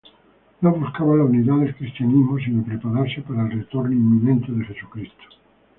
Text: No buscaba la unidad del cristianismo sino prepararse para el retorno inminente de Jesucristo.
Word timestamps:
No 0.61 0.71
buscaba 0.73 1.15
la 1.15 1.25
unidad 1.25 1.59
del 1.59 1.75
cristianismo 1.75 2.39
sino 2.39 2.63
prepararse 2.63 3.21
para 3.21 3.43
el 3.45 3.51
retorno 3.59 3.91
inminente 3.91 4.51
de 4.51 4.65
Jesucristo. 4.65 5.25